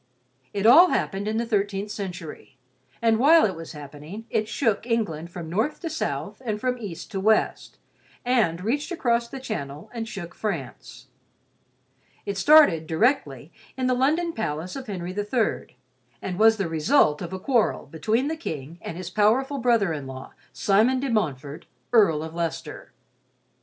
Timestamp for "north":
5.47-5.79